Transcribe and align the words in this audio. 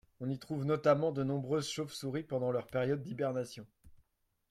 On 0.19 0.29
y 0.31 0.39
trouve 0.39 0.65
notamment 0.65 1.11
de 1.11 1.23
nombreuses 1.23 1.69
chauves-souris 1.69 2.23
pendant 2.23 2.51
leur 2.51 2.65
période 2.65 3.03
d’hibernation. 3.03 3.67